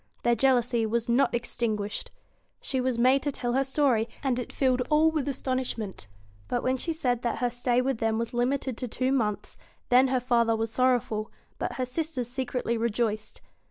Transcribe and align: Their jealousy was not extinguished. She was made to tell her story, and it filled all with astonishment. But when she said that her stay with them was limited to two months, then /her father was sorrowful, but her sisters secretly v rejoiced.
Their 0.23 0.33
jealousy 0.33 0.83
was 0.87 1.07
not 1.07 1.31
extinguished. 1.35 2.09
She 2.59 2.81
was 2.81 2.97
made 2.97 3.21
to 3.21 3.31
tell 3.31 3.53
her 3.53 3.63
story, 3.63 4.07
and 4.23 4.39
it 4.39 4.51
filled 4.51 4.81
all 4.89 5.11
with 5.11 5.27
astonishment. 5.29 6.07
But 6.47 6.63
when 6.63 6.77
she 6.77 6.91
said 6.91 7.21
that 7.21 7.37
her 7.37 7.51
stay 7.51 7.81
with 7.83 7.99
them 7.99 8.17
was 8.17 8.33
limited 8.33 8.77
to 8.77 8.87
two 8.87 9.11
months, 9.11 9.59
then 9.89 10.07
/her 10.07 10.19
father 10.23 10.55
was 10.55 10.71
sorrowful, 10.71 11.31
but 11.59 11.73
her 11.73 11.85
sisters 11.85 12.29
secretly 12.29 12.77
v 12.77 12.81
rejoiced. 12.81 13.41